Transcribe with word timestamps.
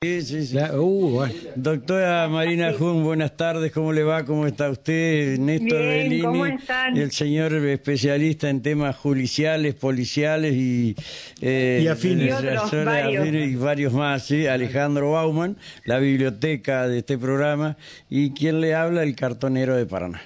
Sí, 0.00 0.22
sí, 0.22 0.46
sí. 0.46 0.54
La- 0.54 0.78
uh, 0.80 1.10
bueno. 1.10 1.34
Doctora 1.56 2.28
Marina 2.28 2.72
Jun, 2.72 3.02
buenas 3.02 3.36
tardes, 3.36 3.72
¿cómo 3.72 3.92
le 3.92 4.04
va? 4.04 4.24
¿Cómo 4.24 4.46
está 4.46 4.70
usted? 4.70 5.36
Néstor 5.40 5.80
Bien, 5.80 5.88
Bellini, 5.88 6.20
¿cómo 6.22 6.46
están? 6.46 6.96
el 6.96 7.10
señor 7.10 7.52
especialista 7.54 8.48
en 8.48 8.62
temas 8.62 8.94
judiciales, 8.94 9.74
policiales 9.74 10.54
y... 10.54 10.94
eh, 11.40 11.80
Y 11.82 11.88
afines. 11.88 12.28
Y 12.28 12.30
otros, 12.46 12.84
varios. 12.84 13.22
afines 13.22 13.50
y 13.50 13.56
varios 13.56 13.92
más, 13.92 14.22
¿sí? 14.24 14.46
Alejandro 14.46 15.10
Bauman, 15.10 15.56
la 15.84 15.98
biblioteca 15.98 16.86
de 16.86 16.98
este 16.98 17.18
programa, 17.18 17.76
y 18.08 18.30
quien 18.30 18.60
le 18.60 18.76
habla, 18.76 19.02
el 19.02 19.16
cartonero 19.16 19.74
de 19.74 19.84
Paraná. 19.86 20.22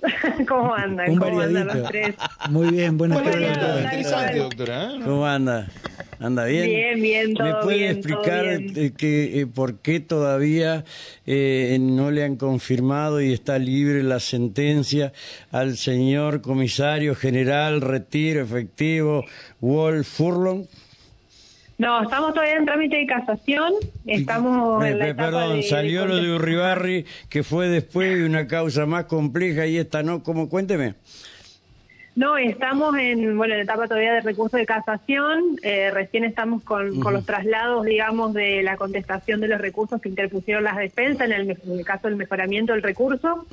¿Cómo 0.46 0.72
andan? 0.76 1.10
Un 1.10 1.18
¿Cómo 1.18 1.40
andan 1.40 1.66
los 1.66 1.88
tres? 1.88 2.14
Muy 2.50 2.70
bien, 2.70 2.96
buenas 2.96 3.20
tardes. 3.24 3.50
Interesante, 3.82 4.38
doctora. 4.38 4.92
¿eh? 4.94 5.00
¿Cómo 5.04 5.26
anda? 5.26 5.66
¿Anda 6.18 6.44
bien? 6.46 6.66
Bien, 6.66 7.02
bien, 7.02 7.28
¿Me 7.34 7.34
todo 7.52 7.60
puede 7.62 7.76
bien, 7.78 8.00
todo 8.00 8.12
explicar 8.14 8.44
bien. 8.60 8.72
eh, 8.76 8.92
que, 8.96 9.40
eh, 9.40 9.46
por 9.46 9.78
qué 9.80 10.00
todavía 10.00 10.84
eh, 11.26 11.76
no 11.80 12.10
le 12.10 12.24
han 12.24 12.36
confirmado 12.36 13.20
y 13.20 13.32
está 13.32 13.58
libre 13.58 14.02
la 14.02 14.18
sentencia 14.20 15.12
al 15.50 15.76
señor 15.76 16.40
comisario 16.40 17.14
general, 17.14 17.80
retiro 17.82 18.42
efectivo, 18.42 19.24
Wolf 19.60 20.06
Furlong? 20.08 20.64
No, 21.78 22.02
estamos 22.02 22.32
todavía 22.32 22.56
en 22.56 22.64
trámite 22.64 22.96
de 22.96 23.06
casación. 23.06 23.74
Estamos 24.06 24.82
Eh, 24.82 24.88
en 24.92 24.98
la 24.98 25.08
etapa 25.08 25.24
perdón, 25.30 25.56
de- 25.56 25.62
salió 25.64 26.06
lo 26.06 26.16
de 26.16 26.34
Urribarri, 26.34 27.04
que 27.28 27.42
fue 27.42 27.68
después 27.68 28.16
de 28.16 28.24
una 28.24 28.46
causa 28.46 28.86
más 28.86 29.04
compleja 29.04 29.66
y 29.66 29.76
esta 29.76 30.02
no, 30.02 30.22
¿cómo? 30.22 30.48
Cuénteme. 30.48 30.94
No, 32.16 32.38
estamos 32.38 32.96
en, 32.98 33.36
bueno, 33.36 33.52
en 33.52 33.58
la 33.58 33.64
etapa 33.64 33.86
todavía 33.86 34.14
de 34.14 34.20
recurso 34.22 34.56
de 34.56 34.64
casación. 34.64 35.58
Eh, 35.62 35.90
recién 35.92 36.24
estamos 36.24 36.62
con, 36.62 36.98
con 36.98 37.12
los 37.12 37.26
traslados, 37.26 37.84
digamos, 37.84 38.32
de 38.32 38.62
la 38.62 38.78
contestación 38.78 39.38
de 39.42 39.48
los 39.48 39.60
recursos 39.60 40.00
que 40.00 40.08
interpusieron 40.08 40.64
las 40.64 40.78
defensas 40.78 41.26
en 41.26 41.32
el, 41.32 41.44
me- 41.46 41.58
en 41.62 41.78
el 41.78 41.84
caso 41.84 42.08
del 42.08 42.16
mejoramiento 42.16 42.72
del 42.72 42.82
recurso. 42.82 43.44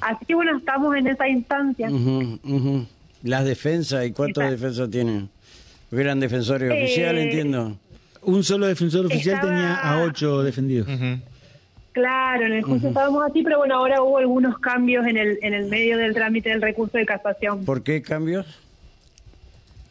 Así 0.00 0.24
que, 0.26 0.34
bueno, 0.34 0.56
estamos 0.56 0.96
en 0.96 1.06
esa 1.06 1.28
instancia. 1.28 1.90
Las 3.22 3.44
defensas, 3.44 4.06
¿y 4.06 4.12
cuántas 4.12 4.50
defensas 4.52 4.88
tienen? 4.90 5.28
Porque 5.90 6.02
eran 6.04 6.18
defensores 6.18 6.70
Eh, 6.72 6.82
oficiales, 6.84 7.24
entiendo. 7.26 7.76
Un 8.22 8.42
solo 8.42 8.66
defensor 8.66 9.04
oficial 9.04 9.34
Estaba- 9.36 9.52
tenía 9.52 9.74
a 9.74 10.00
ocho 10.02 10.42
defendidos. 10.42 10.88
Claro, 11.98 12.46
en 12.46 12.52
el 12.52 12.62
juicio 12.62 12.88
estábamos 12.90 13.24
así, 13.28 13.42
pero 13.42 13.58
bueno, 13.58 13.74
ahora 13.74 14.00
hubo 14.02 14.18
algunos 14.18 14.58
cambios 14.60 15.04
en 15.04 15.16
el, 15.16 15.36
en 15.42 15.52
el 15.52 15.66
medio 15.66 15.98
del 15.98 16.14
trámite 16.14 16.48
del 16.50 16.62
recurso 16.62 16.96
de 16.96 17.04
casación. 17.04 17.64
¿Por 17.64 17.82
qué 17.82 18.02
cambios? 18.02 18.46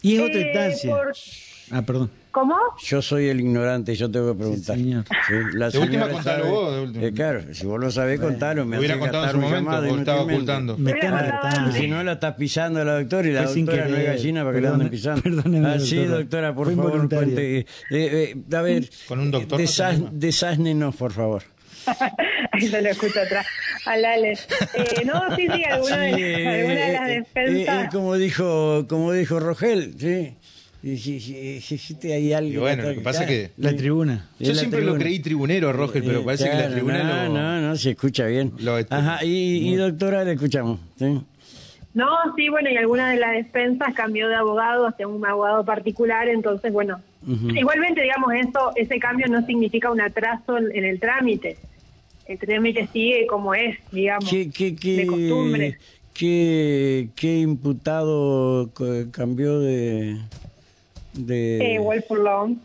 Y 0.02 0.16
es 0.16 0.22
otra 0.22 0.40
Eh, 0.40 0.44
instancia. 0.46 0.96
por- 0.96 1.14
Ah, 1.70 1.82
perdón. 1.82 2.10
¿Cómo? 2.32 2.56
Yo 2.82 3.02
soy 3.02 3.28
el 3.28 3.42
ignorante, 3.42 3.94
yo 3.96 4.10
tengo 4.10 4.32
que 4.32 4.38
preguntar. 4.38 4.78
Sí, 4.78 4.84
señor. 4.84 5.04
Sí, 5.28 5.34
la 5.58 5.70
De 5.70 5.80
última, 5.80 6.08
contalo 6.08 6.44
sabe- 6.44 6.50
vos, 6.56 6.76
de 6.76 6.82
última. 6.82 7.06
Eh, 7.06 7.12
claro, 7.12 7.54
si 7.54 7.66
vos 7.66 7.78
lo 7.80 7.92
sabés, 7.92 8.20
contalo. 8.22 8.66
Me 8.66 8.78
hubiera 8.78 8.98
contado 9.00 9.26
en 9.26 9.32
su 9.32 9.38
momento, 9.38 9.72
o 9.72 9.98
estaba 9.98 10.22
ocultando. 10.22 10.78
Me 10.78 10.92
Voy 10.94 11.02
a 11.02 11.20
están. 11.20 11.74
Si 11.74 11.88
no 11.88 12.04
la 12.04 12.14
está 12.14 12.38
pisando 12.38 12.80
a 12.80 12.86
la 12.86 13.00
doctora 13.00 13.28
y 13.28 13.32
la 13.34 13.44
Fue 13.48 13.62
doctora 13.64 13.88
no 13.90 13.98
es 13.98 14.06
gallina 14.06 14.44
para 14.46 14.56
que 14.56 14.62
la 14.62 14.70
anden 14.76 14.90
pisando. 14.90 15.22
perdóneme, 15.24 15.68
ah, 15.68 15.80
sí, 15.80 16.06
doctora. 16.06 16.56
por 16.56 16.68
Fue 16.68 16.76
favor, 16.76 17.10
cuente. 17.10 17.58
eh, 17.60 17.66
eh, 17.92 18.36
a 18.56 18.62
ver, 18.62 18.90
Con 19.10 19.20
un 19.20 19.32
doctor 19.32 19.60
no 19.60 19.86
anima. 19.86 20.10
desásnenos, 20.14 20.96
por 20.96 21.12
favor. 21.12 21.44
Ahí 22.52 22.68
se 22.68 22.82
lo 22.82 22.90
escucho 22.90 23.20
atrás. 23.22 23.46
Al 23.86 24.04
Ale. 24.06 24.32
Eh, 24.74 25.04
no, 25.06 25.36
sí, 25.36 25.48
sí, 25.54 25.64
alguna 25.64 25.98
de, 25.98 26.14
Sí, 26.16 26.22
eh, 26.22 26.48
alguna 26.48 26.76
de 26.86 26.94
las 26.94 27.10
eh, 27.10 27.14
eh, 27.14 27.16
defensas. 27.20 27.86
eh, 27.86 27.90
como 27.92 28.16
dijo, 28.16 28.86
como 28.88 29.12
dijo 29.14 29.40
Rogel, 29.40 29.94
sí. 29.98 30.36
Y 30.84 30.98
si, 30.98 31.20
si, 31.20 31.60
si 31.60 31.76
existe 31.76 32.14
ahí 32.14 32.34
algo. 32.34 32.50
Y 32.52 32.58
bueno, 32.58 32.84
lo 32.84 32.94
que 32.94 33.02
pasa 33.02 33.24
es 33.24 33.28
que 33.28 33.52
La 33.58 33.76
tribuna. 33.76 34.28
yo 34.40 34.50
la 34.54 34.56
siempre 34.60 34.80
lo 34.82 34.86
tribuna. 34.86 35.04
creí 35.04 35.20
tribunero, 35.20 35.74
Rogel, 35.74 36.04
pero 36.04 36.20
Eh, 36.20 36.24
parece 36.24 36.44
que 36.46 36.50
la 36.52 36.56
claro, 36.58 36.74
tribuna 36.74 37.04
no, 37.04 37.24
lo... 37.26 37.34
No, 37.34 37.62
no, 37.62 37.76
se 37.76 37.90
escucha 37.92 38.26
bien. 38.28 38.54
Lo- 38.60 38.78
Ajá, 38.90 39.24
y, 39.26 39.70
y 39.74 39.76
doctora, 39.76 40.24
le 40.24 40.34
escuchamos. 40.34 40.80
¿sí? 40.98 41.20
No, 41.94 42.08
sí, 42.36 42.48
bueno, 42.50 42.70
y 42.70 42.78
alguna 42.78 43.10
de 43.12 43.18
las 43.18 43.32
defensas 43.34 43.94
cambió 43.96 44.30
de 44.30 44.36
abogado 44.36 44.86
hacia 44.88 45.08
un 45.08 45.26
abogado 45.26 45.66
particular, 45.66 46.28
entonces, 46.30 46.72
bueno, 46.72 47.02
igualmente, 47.56 48.04
digamos, 48.04 48.32
eso, 48.36 48.72
ese 48.76 49.00
cambio 49.00 49.26
no 49.28 49.44
significa 49.48 49.90
un 49.92 50.00
atraso 50.00 50.60
en, 50.60 50.76
en 50.76 50.86
el 50.86 51.00
trámite. 51.00 51.58
El 52.28 52.38
trámite 52.40 52.88
sigue 52.92 53.26
como 53.28 53.54
es, 53.56 53.78
digamos, 53.92 54.30
¿Qué, 54.30 54.50
qué, 54.50 54.76
qué, 54.76 54.98
de 54.98 55.06
costumbre. 55.08 55.78
qué, 56.14 57.10
qué 57.16 57.40
imputado 57.40 58.70
cambió 59.12 59.60
de... 59.60 60.18
de 61.14 61.76
Eh, 61.76 61.80
Wolf 61.80 62.10
Long. 62.12 62.58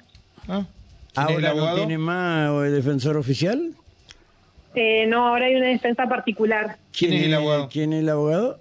Ah, 0.48 0.66
¿quién 1.14 1.28
es 1.28 1.36
el 1.38 1.44
¿Ahora 1.44 1.48
no 1.48 1.48
abogado? 1.58 1.76
tiene 1.78 1.98
más 1.98 2.50
o 2.50 2.64
el 2.64 2.74
defensor 2.74 3.16
oficial? 3.16 3.72
Eh, 4.74 5.06
no, 5.06 5.28
ahora 5.28 5.46
hay 5.46 5.54
una 5.54 5.66
defensa 5.68 6.08
particular. 6.08 6.78
¿Quién 6.96 7.12
es 7.12 7.24
el 7.26 7.34
abogado? 7.34 7.68
¿Quién 7.70 7.92
es 7.92 8.00
el 8.00 8.08
abogado? 8.08 8.58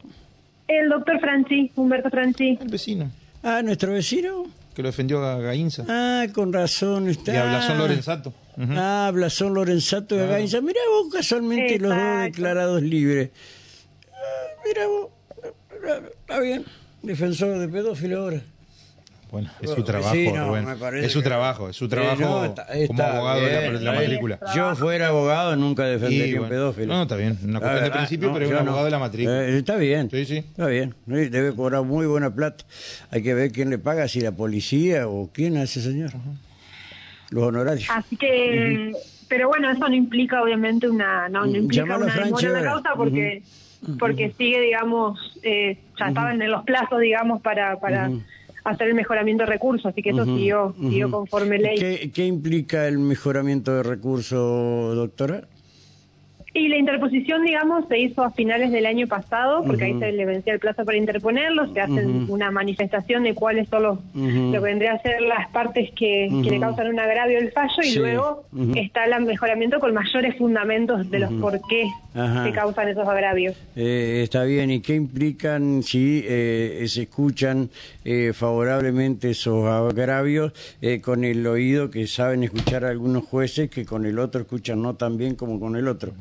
El 0.68 0.90
doctor 0.90 1.20
Franchi, 1.20 1.72
Humberto 1.76 2.10
Franchi. 2.10 2.58
El 2.62 2.68
vecino, 2.68 3.10
Ah, 3.44 3.62
nuestro 3.64 3.94
vecino. 3.94 4.44
Que 4.74 4.82
lo 4.82 4.90
defendió 4.90 5.24
a 5.26 5.38
Gainza. 5.40 5.86
Ah, 5.88 6.26
con 6.34 6.54
razón. 6.54 7.08
Está. 7.10 7.34
y 7.34 7.38
a 7.38 7.44
Blasón 7.46 7.78
Lorenzato. 7.78 8.34
Ah, 8.58 9.10
Blasón 9.14 9.54
Lorenzato 9.54 10.16
de 10.16 10.22
Claro. 10.22 10.34
Gainza. 10.34 10.62
Mira 10.62 10.80
vos, 10.92 11.14
casualmente 11.14 11.80
los 11.80 11.90
dos 11.96 12.22
declarados 12.22 12.82
libres. 12.82 13.30
Ah, 14.12 14.62
mira 14.66 14.88
vos. 14.88 15.08
Ah, 15.88 16.00
Está 16.22 16.40
bien. 16.40 16.66
Defensor 17.02 17.58
de 17.58 17.68
pedófilo 17.68 18.20
ahora. 18.22 18.42
Bueno, 19.32 19.50
es 19.62 19.70
su 19.70 19.82
trabajo, 19.84 20.14
sí, 20.14 20.30
no, 20.30 20.50
Rubén. 20.50 20.66
me 20.66 20.76
parece 20.76 21.06
Es 21.06 21.14
su 21.14 21.20
que- 21.20 21.30
trabajo, 21.30 21.70
es 21.70 21.76
su 21.78 21.86
Eh, 21.86 21.88
trabajo 21.88 22.20
no, 22.22 22.44
está- 22.46 22.68
como 22.88 23.02
abogado 23.02 23.40
de 23.40 23.52
la, 23.54 23.60
bien, 23.62 23.80
de 23.80 23.92
matrícula. 23.92 24.40
Yo 24.54 24.76
fuera 24.76 25.08
abogado 25.08 25.56
nunca 25.56 25.86
defendería 25.86 26.28
Y, 26.28 26.38
un 26.38 26.50
pedófilo. 26.50 26.94
no, 26.94 27.04
está 27.04 27.16
bien, 27.16 27.38
una 27.42 27.60
cuestión 27.60 27.76
de 27.76 27.82
verdad, 27.82 27.98
principio, 27.98 28.28
no, 28.28 28.34
pero 28.34 28.46
es 28.46 28.52
un 28.52 28.58
abogado 28.58 28.86
de 28.86 28.92
la 28.92 29.00
matrícula. 29.00 29.46
Eh, 29.48 29.58
está 29.58 29.76
bien. 29.78 30.10
Sí, 30.12 30.26
sí. 30.26 30.38
Está 30.40 30.68
bien. 30.68 30.94
Sí, 31.08 31.30
Debe 31.30 31.56
cobrar 31.56 31.84
muy 31.84 32.06
buena 32.08 32.30
plata. 32.36 32.66
Hay 33.10 33.24
que 33.24 33.34
ver 33.34 33.52
quién 33.54 33.70
le 33.70 33.78
paga, 33.78 34.06
si 34.10 34.20
la 34.20 34.34
policía 34.34 35.08
o 35.08 35.30
quién 35.34 35.56
a 35.56 35.64
ese 35.64 35.82
señor. 35.82 36.12
Los 37.30 37.44
honorarios. 37.46 37.88
Así 37.90 38.18
que, 38.18 38.92
pero 39.30 39.48
bueno, 39.48 39.72
eso 39.72 39.88
no 39.88 39.96
implica 39.96 40.42
obviamente 40.44 40.90
una, 40.90 41.30
no, 41.30 41.46
no 41.46 41.56
implica 41.56 41.84
Llamalo 41.84 42.04
una 42.06 42.16
demora 42.16 42.48
ahora. 42.50 42.64
causa 42.64 42.90
porque, 42.98 43.44
porque 43.98 44.34
sigue, 44.38 44.60
digamos, 44.60 45.18
eh, 45.42 45.78
ya 45.98 46.08
estaban 46.10 46.42
en 46.42 46.52
los 46.52 46.66
plazos, 46.66 47.00
digamos, 47.00 47.42
para, 47.42 47.80
para 47.80 48.10
hacer 48.64 48.88
el 48.90 48.94
mejoramiento 48.94 49.44
de 49.44 49.50
recursos, 49.50 49.86
así 49.88 50.02
que 50.02 50.12
eso 50.12 50.24
Ujú, 50.24 50.36
siguió, 50.36 50.66
ujú. 50.68 50.90
siguió 50.90 51.12
conforme 51.12 51.58
ley. 51.58 51.78
¿Qué, 51.78 52.12
qué 52.14 52.26
implica 52.26 52.88
el 52.88 53.00
mejoramiento 53.00 53.74
de 53.76 53.84
recursos, 53.84 54.96
doctora? 54.96 55.48
Y 56.54 56.68
la 56.68 56.78
interposición, 56.78 57.46
digamos, 57.46 57.88
se 57.88 57.98
hizo 57.98 58.24
a 58.24 58.32
finales 58.32 58.72
del 58.72 58.86
año 58.86 59.08
pasado, 59.08 59.64
porque 59.64 59.86
ahí 59.86 59.98
se 59.98 60.12
le 60.12 60.26
vencía 60.26 60.54
el 60.54 60.60
plazo 60.60 60.84
para 60.84 60.98
interponerlo, 60.98 61.72
se 61.74 61.80
hace 61.80 62.06
una 62.06 62.52
manifestación 62.52 63.24
de 63.24 63.34
cuáles 63.34 63.70
son 63.70 63.84
los, 63.84 64.00
lo 64.14 64.52
que 64.52 64.60
vendría 64.60 64.94
a 64.94 65.02
ser 65.02 65.22
las 65.22 65.50
partes 65.52 65.92
que, 65.92 66.28
que 66.44 66.52
le 66.52 66.60
causan 66.60 66.88
un 66.88 67.00
agravio 67.00 67.40
del 67.40 67.52
fallo, 67.54 67.82
y 67.84 67.96
luego 67.96 68.44
está 68.76 69.06
el 69.06 69.26
mejoramiento 69.26 69.80
con 69.80 69.94
mayores 69.94 70.36
fundamentos 70.38 71.10
de 71.10 71.20
los 71.20 71.32
por 71.34 71.62
qué 71.70 71.86
Ajá. 72.14 72.44
se 72.44 72.52
causan 72.52 72.90
esos 72.90 73.08
agravios. 73.08 73.56
Eh, 73.78 74.20
está 74.24 74.44
bien, 74.44 74.72
¿y 74.72 74.82
qué 74.82 74.96
implican 74.96 75.84
si 75.84 76.22
eh, 76.28 76.84
se 76.88 77.04
escuchan 77.04 77.70
eh, 78.04 78.34
favorablemente 78.34 79.30
esos 79.30 79.66
agravios 79.68 80.52
eh, 80.82 81.00
con 81.00 81.24
el 81.24 81.48
oído 81.48 81.90
que 81.90 82.08
saben 82.08 82.44
escuchar 82.44 82.84
algunos 82.84 83.24
jueces 83.24 83.70
que 83.70 83.86
con 83.86 84.06
el 84.06 84.20
otro 84.20 84.42
escuchan 84.42 84.82
no 84.82 84.96
tan 84.96 85.18
bien 85.18 85.36
como 85.36 85.58
con 85.58 85.78
el 85.78 85.88
otro? 85.88 86.12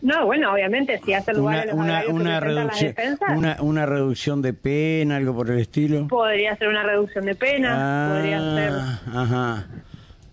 No, 0.00 0.26
bueno, 0.26 0.52
obviamente, 0.52 1.00
si 1.04 1.12
hace 1.12 1.32
lugar 1.34 1.68
Una, 1.72 1.98
a 1.98 2.02
los 2.04 2.10
una, 2.10 2.20
una, 2.20 2.40
reducción, 2.40 2.88
defensas, 2.94 3.36
una, 3.36 3.56
una 3.60 3.84
reducción 3.84 4.42
de 4.42 4.52
pena, 4.52 5.16
algo 5.16 5.34
por 5.34 5.50
el 5.50 5.58
estilo. 5.58 6.06
podría 6.06 6.54
ser 6.56 6.68
una 6.68 6.84
reducción 6.84 7.24
de 7.24 7.34
pena, 7.34 8.08
podría 8.14 8.38
ser 8.38 8.72
Ah, 8.72 9.00
Ajá. 9.12 9.66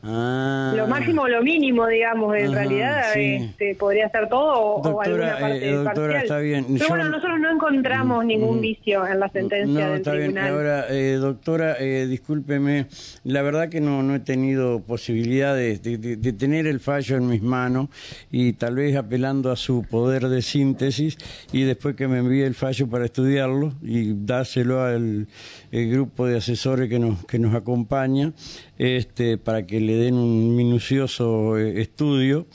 Ah. 0.08 0.74
lo 0.76 0.88
máximo 0.88 1.24
o 1.24 1.28
lo 1.28 1.42
mínimo, 1.42 1.88
digamos, 1.88 2.36
en 2.36 2.46
Ajá, 2.48 2.54
realidad 2.56 3.04
sí. 3.14 3.36
este, 3.42 3.74
podría 3.76 4.08
ser 4.10 4.30
todo 4.30 4.54
o, 4.54 4.80
o 4.80 4.84
Doctora, 4.84 5.10
alguna 5.36 5.40
parte 5.40 5.68
eh, 5.70 5.72
doctora, 5.74 5.94
parcial. 5.96 6.24
está 6.24 6.38
bien. 6.40 6.66
Pero 6.68 6.80
Yo- 6.80 6.88
bueno, 6.90 7.10
nosotros 7.10 7.40
no 7.40 7.52
encontramos 7.52 8.26
ningún 8.26 8.62
vicio 8.62 9.08
en 9.08 9.20
la 9.20 9.30
sentencia 9.30 9.66
No, 9.86 9.90
del 9.90 9.98
está 9.98 10.12
bien. 10.14 10.24
tribunal. 10.34 10.54
Ahora, 10.54 10.86
eh, 10.92 11.14
doctora, 11.20 11.76
eh, 11.80 12.06
discúlpeme, 12.08 12.86
la 13.24 13.42
verdad 13.42 13.70
que 13.70 13.82
no, 13.82 14.04
no 14.04 14.14
he 14.16 14.20
tenido 14.20 14.80
posibilidad 14.82 15.56
de, 15.56 15.78
de- 15.80 15.98
de- 15.98 16.18
de 16.18 16.34
tener 16.34 16.68
el 16.68 16.80
fallo 16.80 17.18
en 17.18 17.28
mis 17.28 17.42
manos 17.42 17.88
y 18.32 18.54
tal 18.54 18.76
vez 18.76 18.96
apelando 18.96 19.52
a 19.52 19.56
su 19.56 19.84
poder 19.90 20.28
de 20.28 20.42
síntesis 20.42 21.18
y 21.52 21.64
después 21.64 21.96
que 21.96 22.08
me 22.08 22.20
envíe 22.20 22.44
el 22.44 22.54
fallo 22.54 22.88
para 22.88 23.06
estudiarlo 23.06 23.74
y 23.82 24.14
dárselo 24.26 24.84
al 24.84 25.28
el 25.72 25.92
grupo 25.92 26.26
de 26.28 26.38
asesores 26.38 26.90
que 26.90 27.00
nos, 27.00 27.26
que 27.26 27.38
nos 27.40 27.54
acompaña 27.56 28.32
este, 28.78 29.38
para 29.38 29.66
que 29.66 29.80
le 29.82 29.95
den 29.96 30.16
un 30.16 30.56
minucioso 30.56 31.58
eh, 31.58 31.82
estudio. 31.82 32.46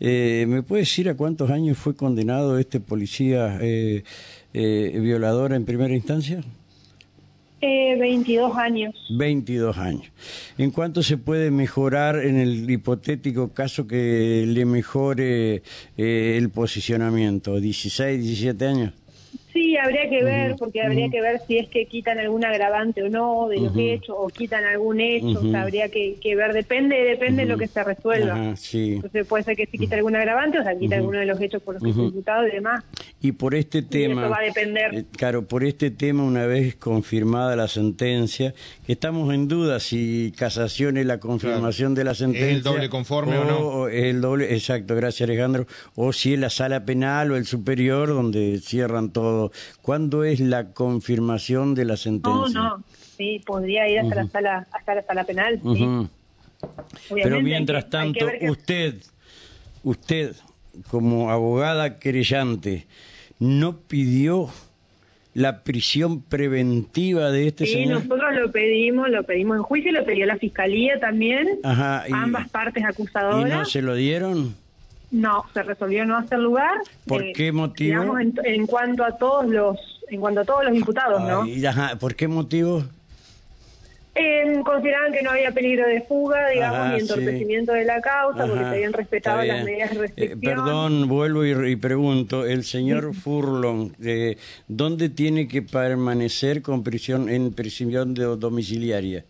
Eh, 0.00 0.44
¿Me 0.48 0.62
puede 0.62 0.82
decir 0.82 1.08
a 1.08 1.16
cuántos 1.16 1.50
años 1.50 1.78
fue 1.78 1.94
condenado 1.94 2.58
este 2.58 2.80
policía 2.80 3.58
eh, 3.60 4.04
eh, 4.52 4.98
violador 5.00 5.52
en 5.52 5.64
primera 5.64 5.94
instancia? 5.94 6.42
Eh, 7.60 7.96
22 7.98 8.56
años. 8.56 8.94
22 9.10 9.78
años. 9.78 10.06
¿En 10.58 10.70
cuánto 10.70 11.02
se 11.02 11.16
puede 11.16 11.50
mejorar 11.50 12.16
en 12.24 12.36
el 12.36 12.68
hipotético 12.70 13.48
caso 13.48 13.86
que 13.86 14.44
le 14.46 14.64
mejore 14.66 15.62
eh, 15.96 16.36
el 16.36 16.50
posicionamiento? 16.50 17.58
¿16, 17.58 18.18
17 18.18 18.66
años? 18.66 18.92
Sí, 19.66 19.76
habría 19.76 20.08
que 20.08 20.22
ver, 20.22 20.54
porque 20.56 20.80
habría 20.80 21.08
que 21.08 21.20
ver 21.20 21.40
si 21.44 21.58
es 21.58 21.68
que 21.68 21.86
quitan 21.86 22.20
algún 22.20 22.44
agravante 22.44 23.02
o 23.02 23.08
no 23.08 23.48
de 23.48 23.58
los 23.58 23.76
hechos, 23.76 24.14
o 24.16 24.28
quitan 24.28 24.64
algún 24.64 25.00
hecho, 25.00 25.40
o 25.40 25.50
sea, 25.50 25.62
habría 25.62 25.88
que, 25.88 26.14
que 26.20 26.36
ver, 26.36 26.52
depende 26.52 27.02
depende 27.02 27.42
de 27.42 27.48
lo 27.48 27.58
que 27.58 27.66
se 27.66 27.82
resuelva. 27.82 28.54
Sí. 28.54 28.94
Entonces 28.94 29.26
puede 29.26 29.42
ser 29.42 29.56
que 29.56 29.66
se 29.66 29.76
quite 29.76 29.96
algún 29.96 30.14
agravante, 30.14 30.60
o 30.60 30.62
sea, 30.62 30.78
quita 30.78 30.94
alguno 30.94 31.18
de 31.18 31.26
los 31.26 31.40
hechos 31.40 31.60
por 31.62 31.74
los 31.74 31.82
que 31.82 31.92
fue 31.92 32.04
imputado 32.04 32.46
y 32.46 32.52
demás. 32.52 32.84
Y 33.20 33.32
por 33.32 33.56
este 33.56 33.82
tema, 33.82 34.22
eso 34.22 34.30
va 34.30 34.38
a 34.38 34.42
depender. 34.42 34.94
eh, 34.94 35.04
claro, 35.16 35.44
por 35.46 35.64
este 35.64 35.90
tema, 35.90 36.22
una 36.22 36.46
vez 36.46 36.76
confirmada 36.76 37.56
la 37.56 37.66
sentencia, 37.66 38.54
estamos 38.86 39.32
en 39.34 39.48
duda 39.48 39.80
si 39.80 40.32
casación 40.36 40.96
es 40.96 41.06
la 41.06 41.18
confirmación 41.18 41.94
de 41.94 42.04
la 42.04 42.14
sentencia. 42.14 42.50
el 42.50 42.62
doble 42.62 42.88
conforme 42.88 43.36
o 43.38 43.44
no? 43.44 43.88
es 43.88 44.04
el 44.04 44.20
doble, 44.20 44.54
exacto, 44.54 44.94
gracias 44.94 45.28
Alejandro. 45.28 45.66
O 45.94 46.12
si 46.12 46.34
es 46.34 46.40
la 46.40 46.50
sala 46.50 46.84
penal 46.84 47.30
o 47.32 47.36
el 47.36 47.46
superior 47.46 48.08
donde 48.08 48.60
cierran 48.60 49.10
todo. 49.10 49.50
¿Cuándo 49.82 50.24
es 50.24 50.40
la 50.40 50.72
confirmación 50.72 51.74
de 51.74 51.84
la 51.84 51.94
No, 51.94 51.96
sentencia? 51.96 52.60
no, 52.60 52.84
sí, 53.16 53.42
podría 53.44 53.88
ir 53.88 54.00
hasta 54.00 54.14
la 54.14 54.28
sala 54.28 54.66
hasta 54.72 54.94
la 54.94 55.02
sala 55.02 55.24
penal, 55.24 55.60
sí. 55.62 56.08
Pero 57.22 57.40
mientras 57.40 57.84
que- 57.84 57.90
tanto, 57.90 58.26
que- 58.26 58.50
usted, 58.50 58.94
usted, 59.82 60.34
como 60.90 61.30
abogada 61.30 61.98
querellante, 61.98 62.86
¿no 63.38 63.76
pidió 63.78 64.48
la 65.36 65.62
prisión 65.62 66.22
preventiva 66.22 67.30
de 67.30 67.48
este 67.48 67.66
Sí, 67.66 67.72
señor? 67.74 68.04
nosotros 68.06 68.34
lo 68.34 68.50
pedimos, 68.50 69.10
lo 69.10 69.22
pedimos 69.24 69.58
en 69.58 69.62
juicio, 69.62 69.92
lo 69.92 70.02
pidió 70.06 70.24
la 70.24 70.38
fiscalía 70.38 70.98
también, 70.98 71.58
Ajá, 71.62 72.04
y- 72.08 72.12
ambas 72.14 72.48
partes 72.48 72.82
¿Y 72.82 72.86
acusadoras. 72.86 73.50
no 73.58 73.64
se 73.66 73.82
lo 73.82 73.94
dieron? 73.94 74.54
No, 75.10 75.44
se 75.52 75.62
resolvió 75.62 76.06
no 76.06 76.16
hacer 76.16 76.38
lugar. 76.38 76.78
¿Por 77.06 77.22
eh, 77.22 77.32
qué 77.34 77.52
motivo? 77.52 78.00
Digamos, 78.00 78.20
en, 78.20 78.34
en 78.44 78.66
cuanto 78.66 79.04
a 79.04 79.16
todos 79.18 79.46
los, 79.46 79.76
en 80.08 80.20
cuanto 80.20 80.40
a 80.40 80.44
todos 80.46 80.64
los 80.64 80.74
imputados, 80.74 81.20
¿no? 81.22 81.42
Ay, 81.42 81.64
ajá, 81.66 81.96
¿Por 81.98 82.14
qué 82.16 82.28
motivo? 82.28 82.84
Eh, 84.18 84.60
consideraban 84.64 85.12
que 85.12 85.20
no 85.22 85.30
había 85.30 85.50
peligro 85.50 85.86
de 85.86 86.00
fuga, 86.00 86.48
digamos, 86.48 86.78
Ajá, 86.78 86.92
ni 86.94 87.00
entorpecimiento 87.00 87.72
de 87.72 87.84
la 87.84 88.00
causa, 88.00 88.46
porque 88.46 88.60
Ajá, 88.60 88.70
se 88.70 88.76
habían 88.76 88.92
respetado 88.94 89.42
las 89.42 89.62
medidas 89.64 89.90
de 89.90 89.96
Eh, 89.96 90.00
restricción. 90.00 90.40
perdón, 90.40 91.08
vuelvo 91.08 91.44
y, 91.44 91.72
y 91.72 91.76
pregunto, 91.76 92.46
el 92.46 92.64
señor 92.64 93.14
Furlong, 93.14 93.90
eh, 94.02 94.38
¿dónde 94.68 95.10
tiene 95.10 95.48
que 95.48 95.60
permanecer 95.60 96.62
con 96.62 96.82
prisión 96.82 97.28
en 97.28 97.52
prisión 97.52 98.14
de 98.14 98.24
domiciliaria? 98.24 99.24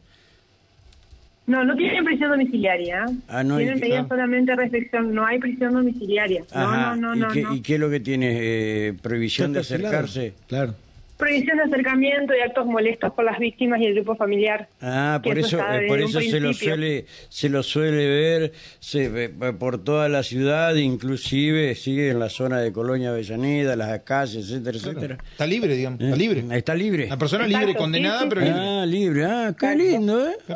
No, 1.48 1.64
no 1.64 1.76
tienen 1.76 2.04
prisión 2.04 2.30
domiciliaria. 2.30 3.06
Ah, 3.28 3.42
no, 3.44 3.56
tienen 3.56 3.78
medidas 3.80 4.04
ah. 4.04 4.08
solamente 4.08 4.54
restricción, 4.54 5.14
no 5.14 5.24
hay 5.26 5.38
prisión 5.38 5.72
domiciliaria. 5.74 6.42
Ajá, 6.52 6.96
No, 6.96 7.14
no, 7.14 7.14
no, 7.14 7.16
¿y, 7.16 7.20
no. 7.20 7.28
qué, 7.34 7.42
no. 7.42 7.54
y 7.54 7.60
qué 7.60 7.74
es 7.74 7.80
lo 7.80 7.90
que 7.90 8.00
tiene? 8.00 8.36
Eh, 8.40 8.94
¿Prohibición 9.02 9.52
de 9.52 9.60
acercarse? 9.60 10.34
Claro. 10.48 10.74
Prohibición 11.16 11.56
de 11.56 11.62
acercamiento 11.64 12.34
y 12.36 12.40
actos 12.40 12.66
molestos 12.66 13.10
por 13.14 13.24
las 13.24 13.38
víctimas 13.38 13.80
y 13.80 13.86
el 13.86 13.94
grupo 13.94 14.16
familiar. 14.16 14.68
Ah, 14.82 15.20
por 15.24 15.38
eso, 15.38 15.58
eh, 15.58 15.86
por 15.88 15.98
eso 16.00 16.20
se 16.20 16.40
lo 16.40 16.52
suele, 16.52 17.06
se 17.30 17.48
lo 17.48 17.62
suele 17.62 18.06
ver 18.06 18.52
se, 18.80 19.08
ve 19.08 19.28
por 19.54 19.82
toda 19.82 20.10
la 20.10 20.22
ciudad, 20.22 20.74
inclusive 20.74 21.74
sigue 21.74 22.10
en 22.10 22.18
la 22.18 22.28
zona 22.28 22.60
de 22.60 22.70
Colonia 22.70 23.10
Avellaneda, 23.10 23.76
las 23.76 23.98
calles, 24.02 24.44
etcétera, 24.50 24.76
etcétera. 24.76 25.18
Está 25.32 25.46
libre, 25.46 25.74
digamos. 25.74 26.00
Está 26.00 26.14
Eh, 26.14 26.18
libre. 26.18 26.44
Está 26.56 26.74
libre. 26.74 27.06
Una 27.06 27.19
persona 27.19 27.46
Exacto, 27.46 27.66
libre, 27.66 27.78
condenada, 27.78 28.19
sí, 28.19 28.24
sí, 28.24 28.28
pero 28.28 28.40
libre. 28.42 28.60
Ah, 28.60 28.86
libre. 28.86 29.24
Ah, 29.24 29.54
qué 29.58 29.74
lindo, 29.74 30.28
¿eh? 30.28 30.36
Ah, 30.50 30.54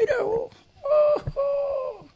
mira 0.00 0.22
vos. 0.22 0.52
Ojo. 1.16 2.06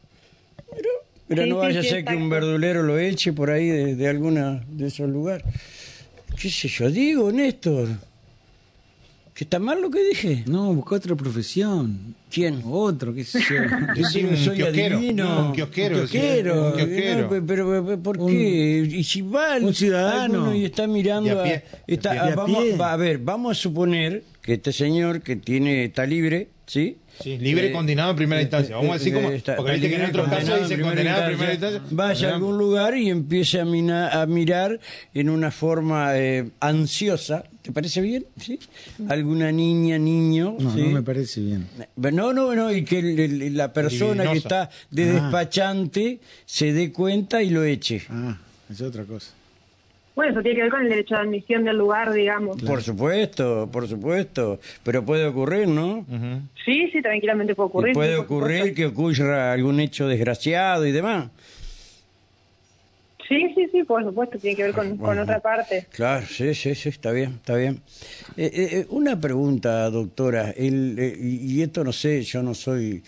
Mira, 0.75 0.89
mira 1.27 1.43
Sí, 1.43 1.49
no 1.49 1.55
sí, 1.55 1.61
vaya 1.67 1.79
a 1.79 1.83
sí, 1.83 1.89
ser 1.89 2.05
que 2.05 2.15
un 2.15 2.29
verdulero 2.29 2.81
lo 2.83 2.97
eche 2.97 3.33
por 3.33 3.49
ahí 3.51 3.67
de, 3.67 3.95
de 3.95 4.07
alguna 4.07 4.63
de 4.67 4.87
esos 4.87 5.09
lugares. 5.09 5.45
¿Qué 6.39 6.49
sé 6.49 6.67
yo 6.67 6.89
digo, 6.89 7.31
Néstor? 7.31 7.87
¿Que 9.33 9.45
está 9.45 9.57
mal 9.57 9.81
lo 9.81 9.89
que 9.89 10.03
dije? 10.09 10.43
No, 10.45 10.71
busca 10.75 10.95
otra 10.95 11.15
profesión. 11.15 12.13
¿Quién? 12.31 12.61
Otro, 12.65 13.13
qué 13.15 13.23
sé 13.23 13.39
yo. 13.39 13.55
Decir 13.95 14.27
un 14.27 14.37
soy 14.37 14.57
kiosquero. 14.57 14.97
adivino. 14.97 15.23
No, 15.23 15.45
un 15.47 15.53
kiosquero, 15.53 15.95
Un 16.01 16.07
kiosquero. 16.07 16.67
un 16.67 16.73
kiosquero. 16.73 17.21
No, 17.23 17.29
pero, 17.29 17.45
pero- 17.47 17.85
pero, 17.85 18.03
¿por 18.03 18.17
Un- 18.19 18.27
qué? 18.29 18.87
Y 18.91 19.03
si 19.03 19.21
va 19.21 19.57
un 19.57 19.73
ciudadano. 19.73 20.53
y 20.53 20.65
está 20.65 20.85
mirando 20.85 21.39
a 21.39 21.43
pie, 21.43 21.53
a- 21.55 21.63
está- 21.87 22.11
a 22.11 22.35
vamos, 22.35 22.57
a 22.59 22.61
pie. 22.61 22.77
va, 22.77 22.93
a 22.93 22.97
ver, 22.97 23.17
vamos 23.19 23.57
a 23.57 23.59
suponer 23.61 24.23
que 24.41 24.53
este 24.53 24.71
señor 24.71 25.21
que 25.21 25.35
tiene 25.35 25.85
está 25.85 26.05
libre, 26.05 26.49
¿sí? 26.67 26.97
Sí, 27.21 27.37
libre 27.37 27.67
Eh, 27.67 27.71
condenado 27.71 28.11
en 28.11 28.15
primera 28.17 28.41
instancia. 28.41 28.75
Vamos 28.75 28.91
a 28.91 28.93
decir 28.97 29.13
como. 29.13 29.29
Porque 29.29 29.71
viste 29.73 29.89
que 29.89 29.95
en 29.95 30.05
otros 30.05 30.27
casos 30.29 30.61
dice 30.61 30.73
en 30.73 30.81
condenado 30.81 31.21
en 31.23 31.27
primera 31.37 31.53
instancia. 31.53 31.81
Vaya 31.91 32.29
a 32.31 32.35
algún 32.35 32.57
lugar 32.57 32.97
y 32.97 33.09
empiece 33.09 33.59
a, 33.61 33.65
mina- 33.65 34.09
a 34.21 34.25
mirar 34.25 34.79
en 35.13 35.29
una 35.29 35.51
forma 35.51 36.17
eh, 36.17 36.49
ansiosa. 36.59 37.43
¿Te 37.61 37.71
parece 37.71 38.01
bien? 38.01 38.25
¿Sí? 38.41 38.59
Alguna 39.07 39.51
niña, 39.51 39.97
niño. 39.97 40.57
No, 40.59 40.73
¿sí? 40.73 40.81
no 40.81 40.89
me 40.89 41.01
parece 41.03 41.39
bien. 41.39 41.67
No, 41.95 42.33
no, 42.33 42.53
no, 42.55 42.73
y 42.73 42.83
que 42.83 42.99
el- 42.99 43.19
el- 43.19 43.55
la 43.57 43.71
persona 43.71 44.29
que 44.31 44.37
está 44.39 44.69
de 44.91 45.09
Ah. 45.11 45.13
despachante 45.13 46.19
se 46.45 46.73
dé 46.73 46.91
cuenta 46.91 47.41
y 47.41 47.49
lo 47.51 47.63
eche. 47.63 48.01
Ah, 48.09 48.37
es 48.69 48.81
otra 48.81 49.03
cosa. 49.05 49.31
Bueno, 50.15 50.31
eso 50.31 50.41
tiene 50.43 50.57
que 50.57 50.61
ver 50.63 50.71
con 50.71 50.83
el 50.83 50.89
derecho 50.89 51.15
de 51.15 51.21
admisión 51.21 51.63
del 51.63 51.77
lugar, 51.77 52.13
digamos. 52.13 52.61
Por 52.61 52.83
supuesto, 52.83 53.69
por 53.71 53.87
supuesto, 53.87 54.59
pero 54.83 55.03
puede 55.03 55.25
ocurrir, 55.25 55.67
¿no? 55.67 56.05
Ujú. 56.07 56.41
Sí, 56.63 56.89
sí, 56.91 57.01
tranquilamente 57.01 57.55
puede 57.55 57.67
ocurrir. 57.67 57.91
Y 57.91 57.93
puede 57.95 58.13
sí, 58.13 58.19
ocurrir 58.19 58.75
que 58.75 58.85
ocurra 58.85 59.53
algún 59.53 59.79
hecho 59.79 60.07
desgraciado 60.07 60.85
y 60.85 60.91
demás. 60.91 61.31
Sí, 63.27 63.53
sí, 63.55 63.67
sí, 63.71 63.83
por 63.83 64.03
supuesto, 64.03 64.37
tiene 64.37 64.55
que 64.55 64.63
ver 64.63 64.73
con, 64.73 65.19
otra 65.19 65.39
parte. 65.39 65.87
Claro, 65.91 66.25
sí, 66.27 66.53
sí, 66.53 66.75
sí, 66.75 66.89
está 66.89 67.11
bien, 67.11 67.35
está 67.35 67.55
bien. 67.55 67.81
Eh, 68.35 68.51
eh, 68.53 68.69
eh, 68.71 68.85
una 68.89 69.19
pregunta, 69.19 69.89
doctora, 69.89 70.51
el, 70.51 70.97
eh, 70.99 71.15
y 71.19 71.61
esto 71.61 71.83
no 71.83 71.93
sé, 71.93 72.21
yo 72.21 72.43
no 72.43 72.53
soy, 72.53 73.03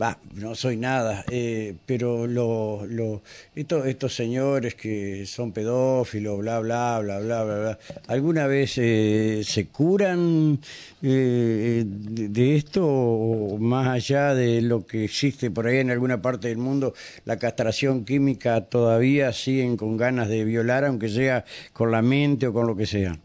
va, 0.00 0.18
no 0.34 0.54
soy 0.54 0.76
nada, 0.76 1.24
eh, 1.30 1.74
pero 1.86 2.26
lo, 2.26 3.22
estos 3.54 4.14
señores 4.14 4.74
que 4.74 5.24
son 5.26 5.52
pedófilos, 5.52 6.38
bla, 6.38 6.60
bla, 6.60 6.98
bla, 7.00 7.18
bla, 7.20 7.44
bla, 7.44 7.58
bla, 7.58 7.78
¿alguna 8.08 8.46
vez 8.46 8.74
eh, 8.76 9.42
se 9.44 9.68
curan 9.68 10.60
eh, 11.02 11.84
de, 11.86 12.28
de 12.28 12.56
esto 12.56 12.86
o 12.86 13.58
más 13.58 13.88
allá 13.88 14.34
de 14.34 14.60
lo 14.60 14.86
que 14.86 15.04
existe 15.04 15.50
por 15.50 15.66
ahí 15.66 15.78
en 15.78 15.90
alguna 15.90 16.20
parte 16.20 16.48
del 16.48 16.58
mundo, 16.58 16.94
la 17.24 17.38
castración 17.38 18.04
química 18.04 18.60
todavía 18.62 19.32
siguen 19.32 19.76
con 19.76 19.96
ganas 19.96 20.28
de 20.28 20.44
violar, 20.44 20.84
aunque 20.84 21.08
sea 21.08 21.44
con 21.72 21.90
la 21.90 22.02
mente 22.02 22.46
o 22.46 22.52
con 22.52 22.66
lo 22.66 22.76
que 22.76 22.86
sea? 22.86 23.18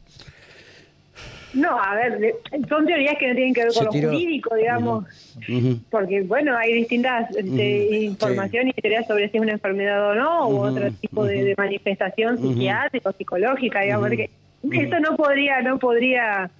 No, 1.53 1.77
a 1.77 1.95
ver, 1.95 2.35
son 2.69 2.85
teorías 2.85 3.15
que 3.19 3.27
no 3.27 3.35
tienen 3.35 3.53
que 3.53 3.63
ver 3.63 3.71
Se 3.71 3.79
con 3.79 3.85
lo 3.85 3.91
tiró. 3.91 4.11
jurídico, 4.11 4.55
digamos. 4.55 5.05
Porque, 5.89 6.21
bueno, 6.21 6.55
hay 6.57 6.73
distintas 6.73 7.29
este, 7.35 7.87
información 8.05 8.69
y 8.69 8.73
teorías 8.73 9.05
sobre 9.07 9.29
si 9.29 9.37
es 9.37 9.43
una 9.43 9.51
enfermedad 9.53 10.11
o 10.11 10.15
no, 10.15 10.47
u 10.47 10.55
Ujú, 10.55 10.65
otro 10.67 10.91
tipo 10.93 11.25
de, 11.25 11.53
manifestación 11.57 12.37
psiquiátrica 12.37 13.09
o 13.09 13.13
psicológica, 13.13 13.81
digamos. 13.81 14.09
porque 14.09 14.29
Esto 14.71 14.99
no 14.99 15.17
podría, 15.17 15.61
no 15.61 15.79
podría. 15.79 16.51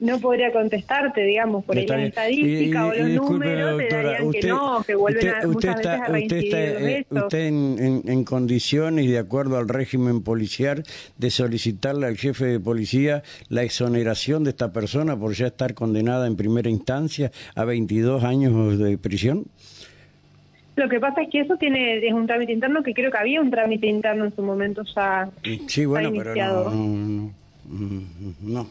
No 0.00 0.18
podría 0.18 0.50
contestarte, 0.52 1.22
digamos, 1.22 1.64
por 1.64 1.76
la 1.76 1.82
estadística 1.82 2.86
Y- 2.96 3.00
o 3.00 3.02
los 3.04 3.08
y 3.10 3.14
números 3.16 3.76
te 3.78 3.82
doctora, 3.84 4.02
darían 4.02 4.22
que 4.22 4.38
usted- 4.38 4.48
no, 4.48 4.82
que 4.86 4.94
vuelven 4.94 5.18
usted, 5.28 5.32
a, 5.32 5.36
usted 5.36 5.48
muchas 5.48 5.76
está, 5.76 5.90
veces 5.90 6.08
a 6.08 6.18
usted 6.24 6.36
está, 6.38 6.58
eh, 6.90 7.06
usted 7.10 7.38
en, 7.46 7.76
en- 7.78 8.02
en 8.10 8.24
condiciones 8.24 9.04
y 9.04 9.08
de 9.08 9.18
acuerdo 9.18 9.58
al 9.58 9.68
régimen 9.68 10.22
policial 10.22 10.82
de 11.18 11.30
solicitarle 11.30 12.06
al 12.06 12.16
jefe 12.16 12.46
de 12.46 12.60
policía 12.60 13.22
la 13.48 13.62
exoneración 13.62 14.44
de 14.44 14.50
esta 14.50 14.72
persona 14.72 15.16
por 15.18 15.34
ya 15.34 15.48
estar 15.48 15.74
condenada 15.74 16.26
en 16.26 16.36
primera 16.36 16.70
instancia 16.70 17.30
a 17.54 17.64
22 17.64 18.24
años 18.24 18.78
de 18.78 18.96
prisión. 18.98 19.44
Lo 20.76 20.88
que 20.88 20.98
pasa 20.98 21.20
es 21.22 21.28
que 21.30 21.40
eso 21.40 21.56
tiene 21.58 21.98
es 22.06 22.12
un 22.14 22.26
trámite 22.26 22.52
interno 22.52 22.82
que 22.82 22.94
creo 22.94 23.10
que 23.10 23.18
había 23.18 23.40
un 23.42 23.50
trámite 23.50 23.86
interno 23.86 24.24
en 24.24 24.34
su 24.34 24.40
momento 24.42 24.82
ya. 24.96 25.28
Sí, 25.66 25.84
bueno, 25.84 26.10
pero 26.16 26.34
no, 26.34 26.70
no, 26.70 26.70
no, 26.70 27.34
no. 28.42 28.68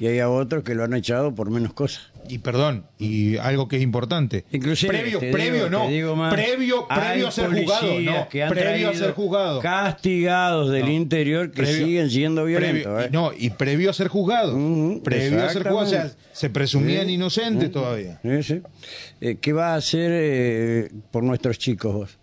Y 0.00 0.06
hay 0.08 0.18
a 0.18 0.28
otros 0.28 0.64
que 0.64 0.74
lo 0.74 0.82
han 0.82 0.94
echado 0.94 1.34
por 1.34 1.50
menos 1.50 1.72
cosas. 1.72 2.10
Y 2.28 2.38
perdón, 2.38 2.84
y 2.98 3.36
algo 3.38 3.66
que 3.68 3.76
es 3.76 3.82
importante. 3.82 4.44
Inclusive, 4.52 4.90
previo, 4.92 5.18
previo 5.20 5.68
digo- 5.88 6.10
no. 6.10 6.16
más, 6.16 6.34
previo, 6.34 6.86
previo 6.88 7.28
a 7.28 7.30
ser 7.30 7.46
juzgado, 7.50 8.00
no. 8.00 8.28
que 8.28 8.42
han 8.42 8.50
Previo 8.50 8.90
a 8.90 8.94
ser 8.94 9.12
juzgado. 9.12 9.60
Castigados 9.60 10.70
del 10.70 10.84
No. 10.86 10.90
interior 10.92 11.50
que 11.50 11.62
Previo- 11.62 11.84
siguen 11.86 12.10
siendo 12.10 12.44
violentos. 12.44 12.82
previo- 12.92 13.00
¿eh? 13.00 13.08
y 13.10 13.12
no, 13.12 13.30
y 13.36 13.50
previo 13.50 13.90
a 13.90 13.92
ser 13.92 14.08
juzgado. 14.08 14.52
Previo 15.02 15.42
a 15.44 15.48
ser 15.48 15.62
juzgado, 15.62 15.76
o 15.78 15.86
sea, 15.86 15.98
exactamente. 16.04 16.30
se 16.36 16.50
presumían 16.50 17.06
Sí. 17.06 17.12
inocentes 17.14 17.70
todavía. 17.72 18.20
Sí, 18.22 18.42
sí. 18.42 18.60
Eh, 19.20 19.38
¿Qué 19.40 19.52
va 19.52 19.74
a 19.74 19.76
hacer 19.76 20.10
eh, 20.12 20.90
por 21.10 21.22
nuestros 21.22 21.58
chicos 21.58 21.94
vos? 21.94 22.18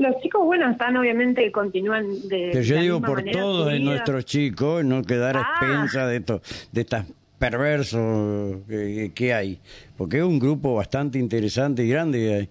Los 0.00 0.18
chicos, 0.22 0.44
bueno, 0.46 0.70
están 0.70 0.96
obviamente, 0.96 1.52
continúan 1.52 2.06
de. 2.28 2.48
Pero 2.52 2.62
yo 2.62 2.74
la 2.76 2.80
digo 2.80 3.00
misma 3.00 3.08
por 3.14 3.24
todos 3.30 3.68
vida. 3.72 3.78
nuestros 3.84 4.24
chicos, 4.24 4.82
no 4.84 5.02
quedar 5.02 5.36
a 5.36 5.40
Ah. 5.40 5.58
expensas 5.60 6.08
de, 6.08 6.16
estos, 6.16 6.68
de 6.72 6.80
estas 6.80 7.06
perverso 7.38 8.60
que, 8.68 9.12
que 9.14 9.34
hay? 9.34 9.58
Porque 9.98 10.18
es 10.18 10.24
un 10.24 10.38
grupo 10.38 10.74
bastante 10.74 11.18
interesante 11.18 11.84
y 11.84 11.88
grande. 11.90 12.48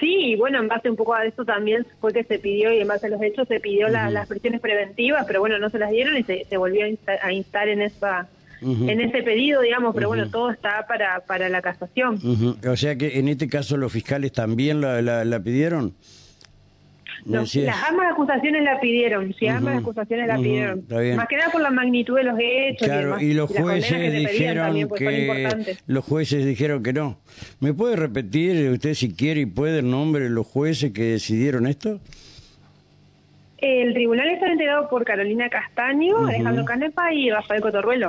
Sí, 0.00 0.32
y 0.32 0.36
bueno, 0.36 0.58
en 0.60 0.68
base 0.68 0.88
un 0.90 0.96
poco 0.96 1.14
a 1.14 1.24
eso 1.24 1.44
también 1.44 1.84
fue 2.00 2.12
que 2.12 2.22
se 2.24 2.38
pidió, 2.38 2.72
y 2.72 2.80
en 2.80 2.86
base 2.88 3.06
a 3.06 3.10
los 3.10 3.20
hechos 3.22 3.48
se 3.48 3.58
pidió 3.58 3.88
la- 3.88 4.10
las 4.10 4.28
prisiones 4.28 4.60
preventivas, 4.60 5.24
pero 5.26 5.40
bueno, 5.40 5.58
no 5.58 5.70
se 5.70 5.78
las 5.78 5.90
dieron 5.90 6.16
y 6.16 6.22
se, 6.22 6.44
se 6.44 6.56
volvió 6.56 6.84
a 6.84 6.88
insta- 6.88 7.18
a 7.22 7.32
instar 7.32 7.68
en 7.68 7.80
esa 7.82 8.28
en 8.60 9.00
ese 9.00 9.22
pedido, 9.22 9.60
digamos, 9.62 9.94
pero 9.94 10.08
bueno, 10.08 10.28
todo 10.30 10.50
está 10.50 10.86
para, 10.86 11.20
para 11.20 11.48
la 11.48 11.62
casación. 11.62 12.18
O 12.68 12.76
sea 12.76 12.96
que 12.96 13.18
en 13.18 13.28
este 13.28 13.48
caso 13.48 13.76
los 13.76 13.92
fiscales 13.92 14.32
también 14.32 14.80
la, 14.80 15.00
la, 15.02 15.24
la 15.24 15.40
pidieron. 15.40 15.94
Los- 17.26 17.54
las 17.56 17.76
ambas 17.90 18.12
acusaciones 18.12 18.62
la 18.62 18.80
pidieron, 18.80 19.34
sí, 19.38 19.48
ambas 19.48 19.78
acusaciones 19.78 20.28
la 20.28 20.36
pidieron. 20.36 20.84
Más 21.16 21.26
que 21.28 21.36
nada 21.36 21.50
por 21.50 21.60
la 21.60 21.70
magnitud 21.70 22.16
de 22.16 22.22
los 22.24 22.38
hechos. 22.40 22.86
Claro, 22.86 23.08
demás, 23.08 23.22
y 23.22 23.34
los 23.34 23.50
jueces 23.50 23.92
que 23.92 24.10
dijeron 24.10 24.66
también, 24.66 24.88
pues, 24.88 25.00
que 25.00 25.76
los 25.86 26.04
jueces 26.04 26.46
dijeron 26.46 26.82
que 26.82 26.92
no. 26.92 27.18
¿Me 27.60 27.74
puede 27.74 27.96
repetir 27.96 28.70
usted 28.70 28.94
si 28.94 29.12
quiere 29.14 29.40
y 29.42 29.46
puede 29.46 29.80
el 29.80 29.90
nombre 29.90 30.24
de 30.24 30.30
los 30.30 30.46
jueces 30.46 30.92
que 30.92 31.02
decidieron 31.02 31.66
esto? 31.66 32.00
El 33.60 33.92
tribunal 33.92 34.28
está 34.28 34.46
integrado 34.52 34.88
por 34.88 35.04
Carolina 35.04 35.48
Castaño, 35.50 36.26
Alejandro 36.28 36.64
Canepa 36.64 37.12
y 37.12 37.28
Rafael 37.28 37.60
Cotorruelo. 37.60 38.08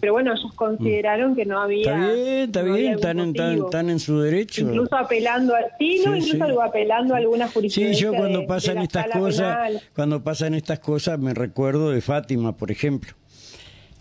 Pero 0.00 0.12
bueno, 0.12 0.32
ellos 0.34 0.52
consideraron 0.54 1.34
que 1.34 1.44
no 1.44 1.60
había. 1.60 1.80
Está 1.90 2.12
bien, 2.12 2.44
está 2.44 2.62
no 2.62 2.74
bien, 2.74 2.92
están 2.94 3.18
en, 3.18 3.58
están 3.64 3.90
en 3.90 3.98
su 3.98 4.20
derecho. 4.20 4.60
Incluso 4.62 4.96
apelando 4.96 5.56
a, 5.56 5.58
sí, 5.80 6.00
no, 6.06 6.12
Sí, 6.14 6.18
incluso 6.30 6.46
sí. 6.46 6.56
apelando 6.64 7.14
a 7.14 7.16
alguna 7.18 7.48
Sí, 7.48 7.54
jurisprudencia. 7.54 8.00
yo 8.00 8.14
cuando 8.14 8.38
de- 8.40 8.46
pasan 8.46 8.78
estas 8.78 9.06
cosas, 9.08 9.56
penal. 9.56 9.82
cuando 9.96 10.22
pasan 10.22 10.54
estas 10.54 10.78
cosas 10.78 11.18
me 11.18 11.34
recuerdo 11.34 11.90
de 11.90 12.00
Fátima, 12.00 12.56
por 12.56 12.70
ejemplo. 12.70 13.10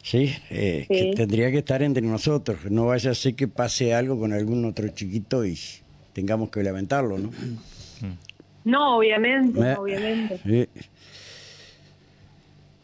Sí, 0.04 0.32
eh, 0.52 0.86
Sí. 0.88 0.94
que 0.94 1.14
tendría 1.16 1.50
que 1.50 1.58
estar 1.58 1.82
entre 1.82 2.04
nosotros. 2.04 2.60
No 2.70 2.86
vaya 2.86 3.10
a 3.12 3.16
ser 3.16 3.34
que 3.34 3.48
pase 3.48 3.96
algo 3.96 4.20
con 4.20 4.32
algún 4.32 4.64
otro 4.64 4.88
chiquito 4.90 5.44
y 5.44 5.58
tengamos 6.14 6.50
que 6.52 6.62
lamentarlo, 6.62 7.18
¿no? 7.18 7.32
No, 8.68 8.98
obviamente, 8.98 9.60
Eh, 9.62 9.76
obviamente. 9.78 10.70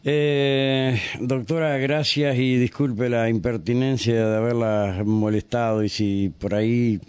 Eh, 0.06 1.00
doctora, 1.20 1.78
gracias 1.78 2.36
y 2.36 2.56
disculpe 2.56 3.08
la 3.08 3.30
impertinencia 3.30 4.28
de 4.28 4.36
haberla 4.36 5.00
molestado 5.02 5.82
y 5.82 5.88
si 5.88 6.30
por 6.38 6.54
ahí 6.54 7.00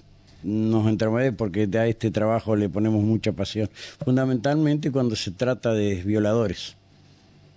nos 0.43 0.87
entramos 0.87 1.21
porque 1.37 1.67
a 1.73 1.87
este 1.87 2.09
trabajo 2.09 2.55
le 2.55 2.69
ponemos 2.69 3.03
mucha 3.03 3.33
pasión, 3.33 3.69
fundamentalmente 4.05 4.91
cuando 4.93 5.17
se 5.17 5.31
trata 5.31 5.73
de 5.73 5.95
violadores. 6.03 6.77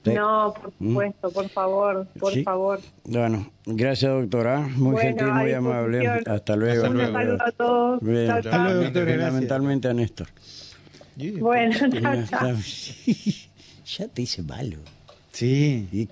Sí. 0.04 0.10
No, 0.14 0.54
por 0.60 0.72
supuesto, 0.76 1.30
por 1.30 1.48
favor, 1.50 2.06
por 2.18 2.32
Sí. 2.32 2.42
favor. 2.42 2.80
Bueno, 3.04 3.48
gracias 3.64 4.10
doctora, 4.10 4.58
muy 4.74 4.92
Bueno, 4.92 5.00
gentil, 5.00 5.26
muy 5.34 5.52
amable. 5.52 6.08
Hasta 6.26 6.56
luego. 6.56 6.82
Hasta 6.84 6.88
Un 6.90 6.96
luego. 6.96 7.12
saludo 7.12 7.42
a 7.44 7.52
todos. 7.52 8.00
Bien. 8.00 8.26
Chao, 8.26 8.42
chao. 8.42 8.50
doctora, 8.52 8.80
gracias. 8.90 9.06
Fundamentalmente 9.28 9.88
a 9.88 9.94
Néstor. 9.94 10.26
Bueno, 11.40 11.74
chao, 11.90 12.26
chao. 12.30 12.56
ya 13.98 14.08
te 14.08 14.22
hice 14.22 14.42
malo. 14.42 14.78
Sí. 15.32 15.88
Y 15.92 16.06